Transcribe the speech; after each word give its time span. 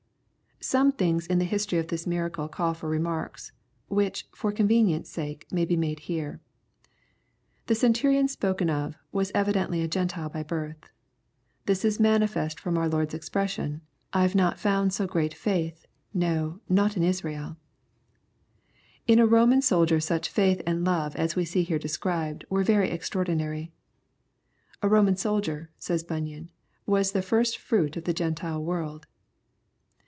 Some 0.63 0.91
things 0.91 1.25
in 1.25 1.39
the 1.39 1.45
history 1.45 1.79
of 1.79 1.87
this 1.87 2.05
miracle 2.05 2.47
call 2.47 2.75
for 2.75 2.87
remarks, 2.87 3.51
which, 3.87 4.27
for 4.31 4.51
convenience 4.51 5.09
sake, 5.09 5.47
may 5.51 5.65
be 5.65 5.75
made 5.75 6.01
here. 6.01 6.39
The 7.65 7.73
Centurion 7.73 8.27
spoken 8.27 8.69
of, 8.69 8.95
was 9.11 9.31
evidently 9.33 9.81
a 9.81 9.87
Gentile 9.87 10.29
by 10.29 10.43
birth. 10.43 10.91
This 11.65 11.83
is 11.83 11.99
manifest 11.99 12.59
from 12.59 12.77
our 12.77 12.87
Lord's 12.87 13.15
expression," 13.15 13.81
I 14.13 14.21
have 14.21 14.35
not 14.35 14.59
found 14.59 14.95
bo 14.95 15.07
great 15.07 15.33
faith, 15.33 15.87
no, 16.13 16.59
not 16.69 16.95
in 16.95 17.01
Israel" 17.01 17.57
In 19.07 19.17
a 19.17 19.25
Roman 19.25 19.63
soldier 19.63 19.99
such 19.99 20.31
fiiith 20.31 20.61
and 20.67 20.85
love 20.85 21.15
as 21.15 21.35
we 21.35 21.43
see 21.43 21.63
here 21.63 21.79
described* 21.79 22.45
were 22.51 22.61
very 22.63 22.91
extraordinary." 22.91 23.71
A 24.83 24.87
Roman 24.87 25.15
soldier," 25.15 25.71
says 25.79 26.03
Bunyan," 26.03 26.51
was 26.85 27.13
the 27.13 27.23
first 27.23 27.57
fruit 27.57 27.97
of 27.97 28.03
the 28.03 28.13
Q 28.13 28.27
entile 28.27 28.61
world." 28.63 29.07